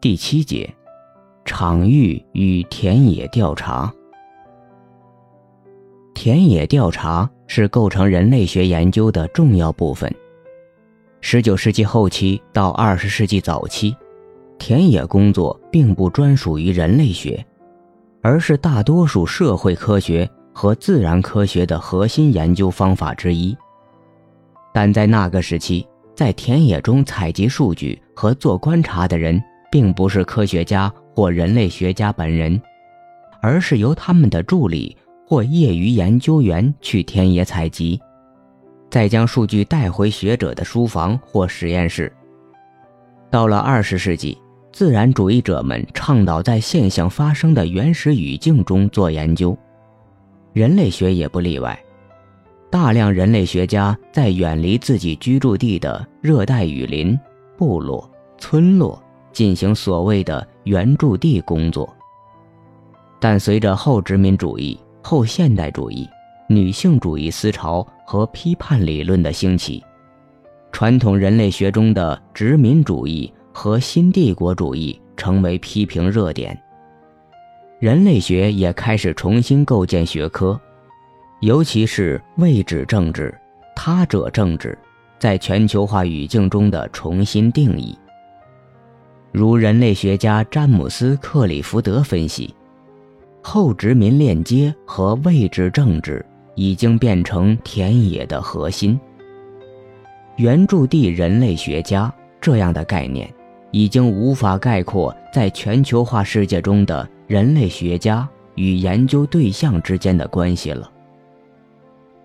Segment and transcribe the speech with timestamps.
[0.00, 0.66] 第七节，
[1.44, 3.92] 场域与田野调查。
[6.14, 10.10] 田野调查是构成人类学研究的重要部分。
[11.20, 13.94] 十九世纪后期到二十世纪早期，
[14.58, 17.44] 田野工作并不专属于人类学，
[18.22, 23.54] 而是大多数社会科学和自然科学的核心研究方法之一。
[24.72, 25.86] 但在那个时期，
[26.16, 29.38] 在田野中采集数据和做观察的人，
[29.70, 32.60] 并不是科学家或人类学家本人，
[33.40, 38.00] 而是由他们的助理或业余研究员去田野采集，
[38.90, 42.12] 再将数据带回学者的书房或实验室。
[43.30, 44.36] 到了二十世纪，
[44.72, 49.56] 自然主义者们倡导在现象发生的原始语境中做研究，
[50.52, 51.78] 人类学也不例外。
[52.70, 57.18] 大量人类学家在远离自己居住地的热带雨林、
[57.56, 58.08] 部落、
[58.38, 59.00] 村落
[59.32, 61.88] 进行所谓的原住地工作。
[63.18, 66.08] 但随着后殖民主义、后现代主义、
[66.48, 69.82] 女性主义思潮和批判理论的兴起，
[70.72, 76.58] 传统人类学中的殖民主义和新帝国主义成为批评热点。
[77.78, 80.58] 人类学也开始重新构建学科。
[81.40, 83.34] 尤其是位置政治、
[83.74, 84.78] 他者政治，
[85.18, 87.98] 在全球化语境中的重新定义。
[89.32, 92.52] 如人类学家詹姆斯·克里福德分析，
[93.40, 96.24] 后殖民链接和位置政治
[96.56, 98.98] 已经变成田野的核心。
[100.36, 103.32] 原住地人类学家这样的概念，
[103.70, 110.90] 已经无法概括在全球化世界中的人类学家与研究对象之间的关系了。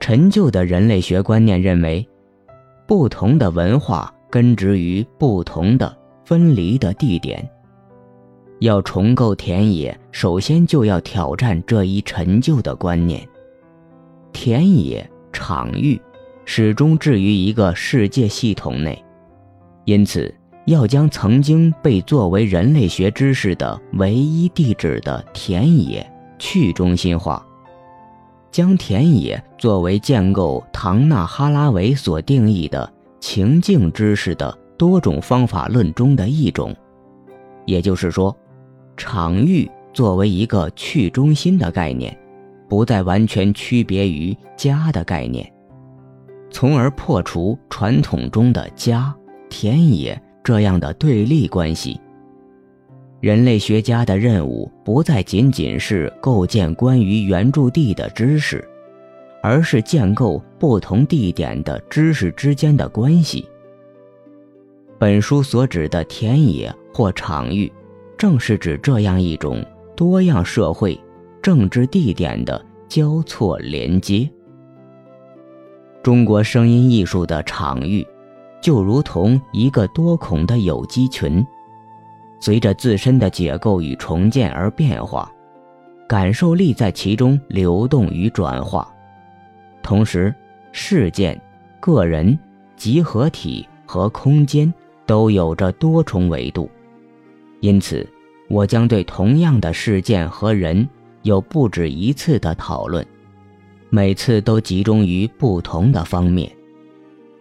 [0.00, 2.06] 陈旧的人类学观念认为，
[2.86, 5.94] 不同的文化根植于不同的
[6.26, 7.48] 分离的地点。
[8.58, 13.26] 要重构田野，首先就要挑战这一陈旧的观念。
[14.32, 16.00] 田野场域
[16.44, 19.00] 始终置于一个世界系统内，
[19.84, 20.34] 因此
[20.64, 26.04] 要将曾经被作为人类学知识的唯一地址的田野
[26.38, 27.46] 去中心化。
[28.50, 32.90] 将田野作为建构唐纳哈拉维所定义的
[33.20, 36.74] 情境知识的多种方法论中的一种，
[37.64, 38.36] 也就是说，
[38.96, 42.16] 场域作为一个去中心的概念，
[42.68, 45.50] 不再完全区别于家的概念，
[46.50, 49.14] 从而破除传统中的家
[49.48, 52.00] 田野这样的对立关系。
[53.20, 58.62] 人类学家的任务不再仅仅是构建关于原住地的知识，
[59.42, 63.48] 而是建构不同地点的知识之间的关系。
[64.98, 67.70] 本书所指的田野或场域，
[68.16, 69.62] 正是指这样一种
[69.94, 70.98] 多样社会、
[71.42, 74.28] 政治地点的交错连接。
[76.02, 78.06] 中国声音艺术的场域，
[78.62, 81.46] 就如同一个多孔的有机群。
[82.40, 85.30] 随着自身的解构与重建而变化，
[86.08, 88.90] 感受力在其中流动与转化。
[89.82, 90.34] 同时，
[90.72, 91.38] 事件、
[91.80, 92.38] 个人、
[92.76, 94.72] 集合体和空间
[95.06, 96.68] 都有着多重维度。
[97.60, 98.06] 因此，
[98.48, 100.86] 我将对同样的事件和人
[101.22, 103.06] 有不止一次的讨论，
[103.88, 106.50] 每次都集中于不同的方面，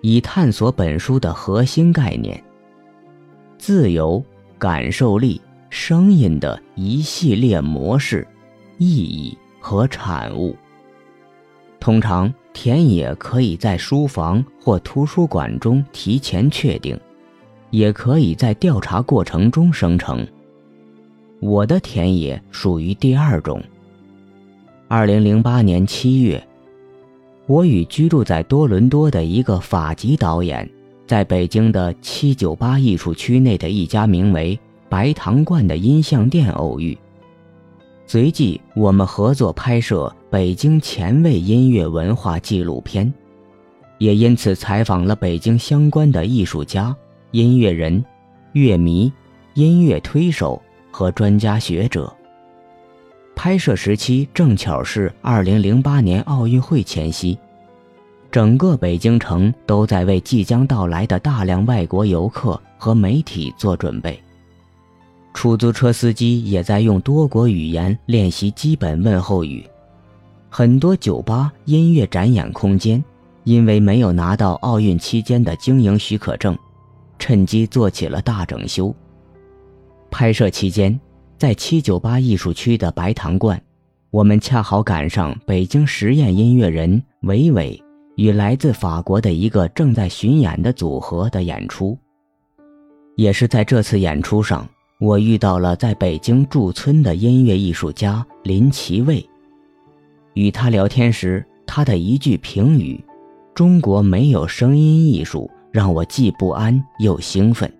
[0.00, 2.42] 以探索本书的核心概念：
[3.58, 4.22] 自由。
[4.58, 8.28] 感受力、声音的一系列模式、
[8.76, 10.54] 意义和产物。
[11.80, 16.94] 通常，田野可以在书房或图书馆中提前确定，
[17.70, 20.26] 也可以在调查过程中生成。
[21.40, 23.62] 我的田野属于第二种。
[24.88, 26.42] 二零零八年七月，
[27.46, 30.68] 我与居住在多伦多的一个法籍导演。
[31.06, 34.56] 在北京的七九八艺术区内的一家名为
[34.88, 36.96] “白糖罐”的音像店偶遇，
[38.06, 43.12] 随即我们合作拍摄北京前卫音乐文化纪录片，
[43.98, 46.94] 也因此采访了北京相关的艺术家、
[47.32, 48.04] 音乐人、
[48.52, 49.12] 乐迷、
[49.54, 50.60] 音乐推手
[50.90, 52.12] 和专家学者。
[53.34, 57.38] 拍摄时期正巧是二零零八年奥运会前夕。
[58.30, 64.22] 整个北京城都在为即将到来的大量外国游客和媒体做准备，
[65.34, 69.64] 出租车司机也在用多国语言练习基本问候语。
[70.48, 73.02] 很多酒吧、音乐展演空间
[73.44, 76.56] 因为没有拿到奥运期间的经营许可证，
[77.20, 78.92] 趁机做起了大整修。
[80.10, 80.98] 拍摄期间，
[81.38, 83.62] 在七九八艺术区的白糖观，
[84.10, 87.80] 我们恰好赶上北京实验音乐人韦伟
[88.16, 91.96] 与来自法国的一个正在巡演的组合的演出。
[93.16, 94.66] 也是在这次演出上，
[94.98, 99.24] 我遇到了在北京驻村的音乐艺术家林奇卫。
[100.34, 102.98] 与他聊天时，他的一句评语
[103.54, 107.72] ：“中国没有声音艺术”，让我既不安又兴奋。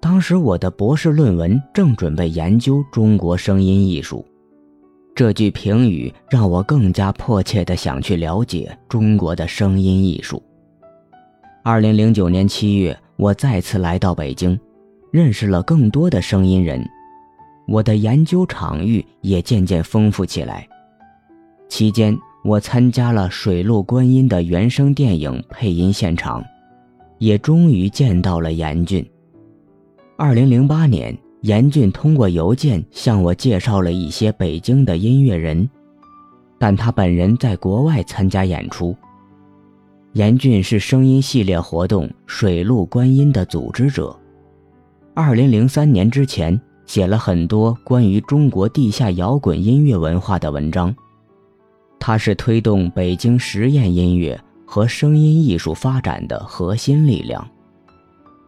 [0.00, 4.24] 当时我的博士论文正准备研究中国声音艺术，
[5.14, 10.42] 这句评语让我更加迫切地想去了解中国的声音艺术。
[11.62, 12.98] 二零零九年七月。
[13.16, 14.58] 我再次来到北京，
[15.12, 16.84] 认识了更多的声音人，
[17.68, 20.66] 我的研究场域也渐渐丰富起来。
[21.68, 26.44] 期间，我参加了《水陆观音》的原声电影配音现场，
[27.18, 29.04] 也终于见到了严俊。
[30.16, 35.68] 二零零八年，严俊通过邮件向我介绍了一些北京的音乐人，
[36.58, 38.96] 但他本人在国外参加演出。
[40.12, 44.16] 严俊是声音系列活动“水陆观音”的组织者。
[45.12, 50.94] 二零零三年之前，写了很多关于中国地下摇滚音乐文化的文章。
[51.98, 54.40] 他是推动北京实验音乐
[54.74, 57.48] 和声音艺术发展的核心力量。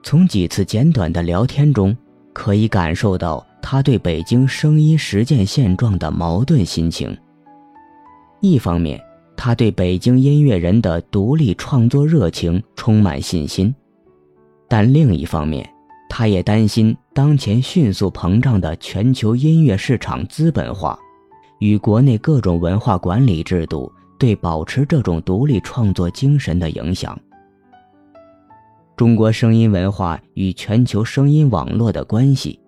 [0.02, 1.96] 从几次简短的聊天中，
[2.32, 7.16] 可以感受到他对北京声音实践现状的矛盾心情。
[8.40, 9.00] 一方面，
[9.36, 13.72] 他对北京音乐人的独立创作热情充满信心，
[14.66, 15.64] 但另一方面，
[16.10, 20.98] 他也担心当前迅速膨胀的全球音乐市场资本化，
[21.60, 27.18] 与国内各种文化管理制度对保持这种独立创作精神的影响。
[28.96, 32.58] 中国声音文化与全球声音网络的关系，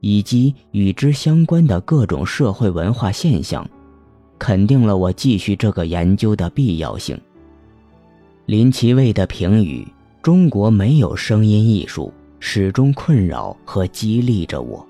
[0.00, 3.68] 以及与之相关的各种社会文化现象。
[4.38, 7.20] 肯定了我继续这个研究的必要性。
[8.46, 9.86] 林奇卫的评语
[10.22, 14.86] ：“中国没有声音艺术”，始终困扰和激励着我。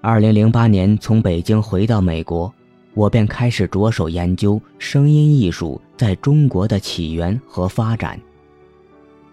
[0.00, 2.52] 二零零八年从北京回到美国，
[2.94, 8.20] 我便开始着手研究声音艺术在中国的起源和发展。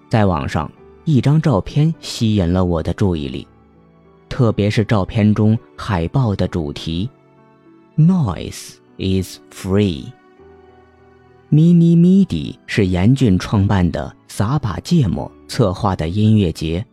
[0.07, 0.71] 在网上，
[1.03, 3.47] 一张照片吸引了我的注意力，
[4.29, 7.09] 特别是照片中海报的主题。
[7.97, 10.05] Noise is free.
[11.51, 16.85] Mini Midi 是严俊创办的撒把芥末策划的音乐节。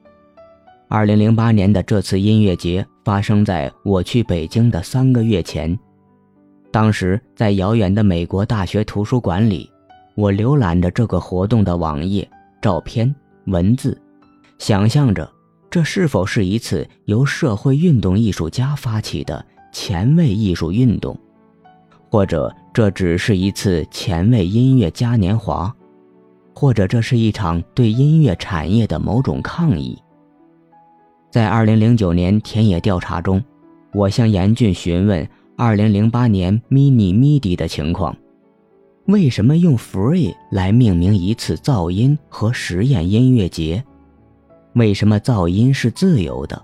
[0.88, 5.78] 二零零八年的这次音乐节发生在我去北京的三个月前。
[6.76, 9.66] 当时在遥远的美国大学图书馆里，
[10.14, 12.28] 我浏览着这个活动的网页、
[12.60, 13.14] 照片、
[13.46, 13.98] 文字，
[14.58, 15.26] 想象着
[15.70, 19.42] 这是否是一次由社会运动艺术家发起的。
[19.72, 21.18] 前卫艺术运动，
[22.10, 25.74] 或者这只是一次前卫音乐嘉年华，
[26.54, 29.98] 或者这是一场对音乐产业的某种抗议。
[31.30, 33.42] 在二零零九年田野调查中，
[33.94, 35.26] 我向严俊询问
[35.58, 38.14] 二零零八年 Mini Midi 的情况：
[39.06, 43.82] 为什么用 Free 来命名一次噪音和实验音乐节？
[44.74, 46.62] 为什么噪音是自由的？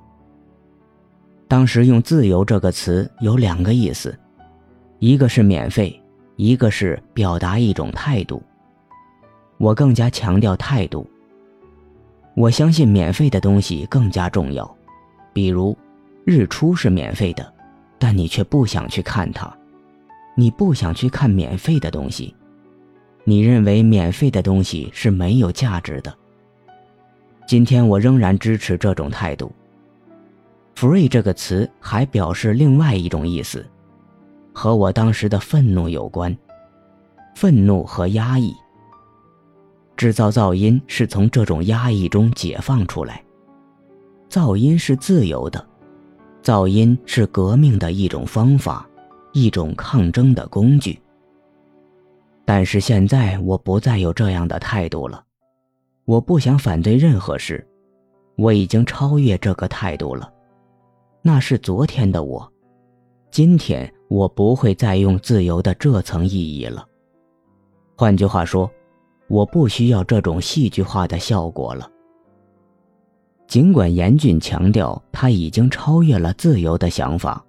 [1.49, 4.15] 当时用“自由”这个词有两个意思，
[4.99, 5.99] 一个是免费，
[6.37, 8.43] 一个是表达一种态度。
[9.57, 11.09] 我更加强调态度。
[12.35, 14.77] 我相信免费的东西更加重要，
[15.33, 15.75] 比如
[16.27, 17.55] 日出是免费的，
[18.03, 19.57] 但你却不想去看它，
[20.35, 22.35] 你不想去看免费的东西，
[23.23, 26.13] 你认为免费的东西是没有价值的。
[27.47, 29.53] 今天我仍然支持这种态度。
[30.75, 33.65] “free” 这个词还表示另外一种意思，
[34.53, 36.37] 和我当时的愤怒有关。
[37.37, 38.53] 愤怒和压抑，
[39.97, 43.23] 制造噪音是从这种压抑中解放出来。
[44.29, 45.65] 噪音是自由的，
[46.43, 48.89] 噪音是革命的一种方法，
[49.33, 51.01] 一种抗争的工具。
[52.45, 55.23] 但是现在我不再有这样的态度了，
[56.05, 57.65] 我不想反对任何事，
[58.37, 60.29] 我已经超越这个态度了。
[61.23, 62.53] 那是昨天的我，
[63.31, 66.85] 今天我不会再用自由的这层意义了。
[67.95, 68.69] 换句话说，
[69.29, 71.89] 我不需要这种戏剧化的效果了。
[73.47, 77.45] 尽管严峻强调他已经超越了自由的想法，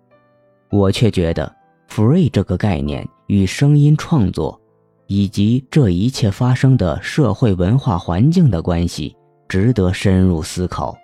[0.69, 1.49] 我却觉得
[1.89, 4.59] “free” 这个概念与声音创作，
[5.07, 9.15] 以及这一切发生的社会文化环境的关系，
[9.47, 10.97] 值得深入思考。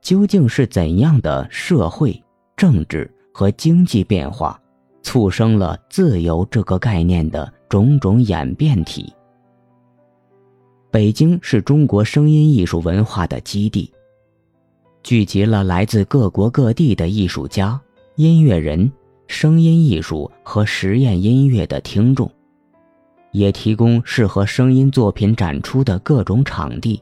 [0.00, 2.22] 究竟是怎样的社会、
[2.56, 4.58] 政治和经济变化，
[5.02, 9.12] 促生了自由这个概念的种种演变体？
[10.90, 13.92] 北京是中国声音艺术文化的基地，
[15.04, 17.80] 聚集了来自各国各地的艺术家、
[18.16, 18.90] 音乐人、
[19.28, 22.28] 声音艺术和实验音乐的听众，
[23.30, 27.00] 也提供适合声音作品展出的各种场地，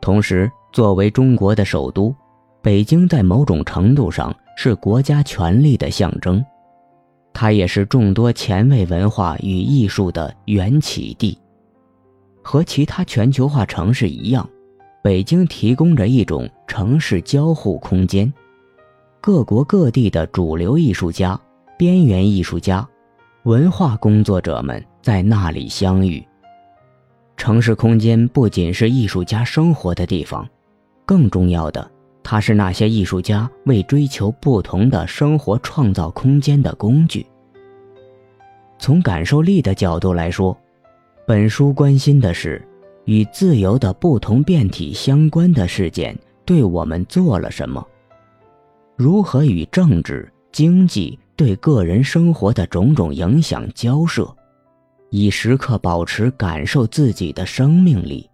[0.00, 0.50] 同时。
[0.70, 2.14] 作为中国的首都，
[2.60, 6.44] 北京在某种程度上是国家权力的象征，
[7.32, 11.36] 它也是众多前卫文化与艺术的缘起地。
[12.48, 14.48] 和其他全球化城市一样，
[15.02, 18.32] 北京提供着一种城市交互空间，
[19.20, 21.38] 各国各地的主流艺术家、
[21.76, 22.88] 边缘艺术家、
[23.42, 26.26] 文化工作者们在那里相遇。
[27.36, 30.48] 城市空间不仅是艺术家生活的地方。
[31.04, 31.90] 更重要的，
[32.22, 37.26] 它是那些艺术家为追求不同的生活创造空间的工具。
[38.78, 40.56] 从感受力的角度来说，
[41.28, 42.66] 本书关心的是
[43.04, 47.86] 与自由的不同变体相关的事件对我们做了什么，
[48.96, 54.34] 如何与政治、经济对个人生活的种种影响交涉，
[55.10, 58.26] 以时刻保持感受自己的生命力。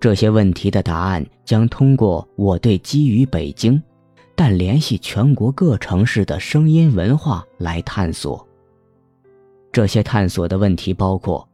[0.00, 3.78] 这些问题的答案将通过我对基于北京，
[4.34, 8.48] 但联系全国各城市的声音文化来探索。
[9.70, 11.46] 这些探索的问题包括：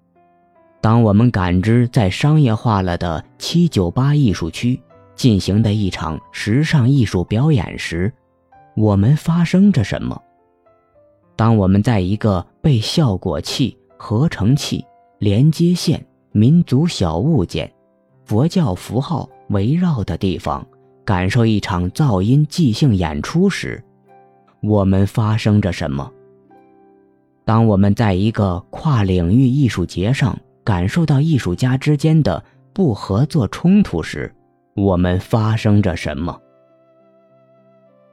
[0.83, 4.79] 当我们感知在商业化了的七九八艺术区
[5.15, 8.13] 进行的一场时尚艺术表演时，
[8.75, 10.21] 我们发生着什么？
[11.37, 14.85] 当我们在一个被效果器、合成器、
[15.21, 17.73] 连接线、民族小物件。
[18.25, 20.67] 佛教符号围绕的地方，
[21.05, 23.83] 感受一场噪音即兴演出时，
[24.63, 26.11] 我们发生着什么？
[27.45, 32.43] 当我们在一个跨领域艺术节上感受到艺术家之间的
[32.73, 34.33] 不合作冲突时，
[34.75, 36.41] 我们发生着什么？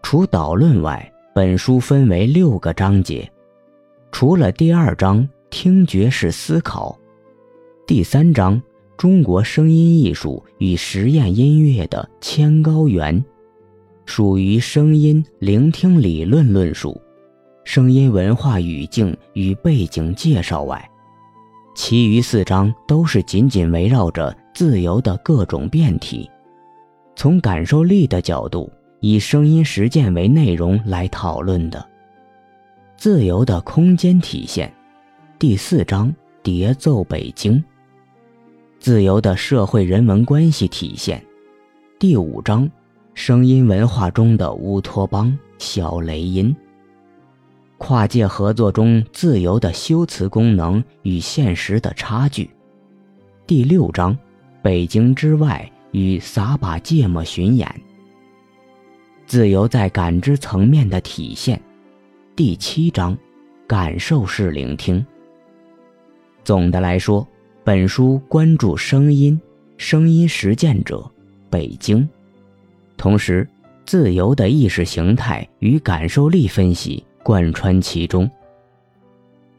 [0.02, 3.30] 除导论外，本书分为六个章节，
[4.12, 6.98] 除了第二章“听觉式思考”，
[7.88, 8.62] 第三章。
[8.98, 13.24] 中国声音艺术与实验音乐的千高原，
[14.06, 17.02] 属于声音聆听理论论述、
[17.64, 20.86] 声音文化语境与背景介绍外，
[21.82, 26.30] 其余四章都是紧紧围绕着自由的各种变体，
[27.16, 28.70] 从感受力的角度，
[29.00, 31.84] 以声音实践为内容来讨论的。
[32.98, 34.70] 自由的空间体现，
[35.40, 37.64] 第四章叠奏北京。
[38.78, 41.26] 自由的社会人文关系体现，
[41.98, 42.70] 第五章，
[43.14, 46.54] 声音文化中的乌托邦小雷音。
[47.80, 52.48] 跨界合作中自由的修辞功能与现实的差距，
[53.48, 54.16] 第六章，
[54.62, 57.68] 北京之外与撒把芥末巡演。
[59.26, 61.60] 自由在感知层面的体现，
[62.36, 63.18] 第七章，
[63.66, 65.04] 感受式聆听。
[66.44, 67.28] 总的来说。
[67.62, 69.40] 本书关注声音、
[69.78, 71.08] 声音实践者、
[71.52, 72.08] 北京，
[72.98, 73.48] 同时
[73.86, 78.30] 自由的意识形态与感受力分析贯穿其中。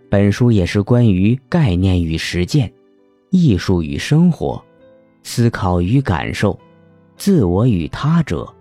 [0.09, 2.73] 本书也是关于概念与实践、
[3.31, 4.62] 艺术与生活、
[5.23, 6.59] 思考与感受、
[7.17, 8.52] 自我与他者，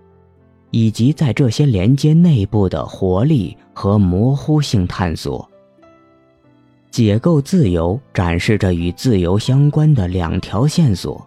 [0.71, 5.49] 以及在这些连接内部的活力和模糊性探索。
[6.91, 11.25] 解构自由展示着与自由相关的两条线索。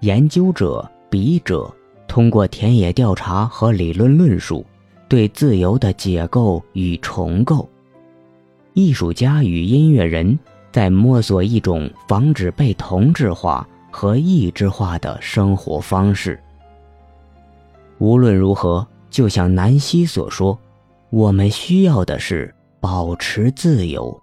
[0.00, 1.72] 研究者、笔者
[2.06, 4.64] 通过田野调查和理论论述，
[5.08, 7.68] 对自由的解构与重构；
[8.72, 10.38] 艺术家与音乐人
[10.72, 16.40] 在摸索一种防止被同质化和异质化的生活方式。
[17.98, 20.58] 无论如何，就像南希所说，
[21.10, 24.20] 我们需要的是保持自由。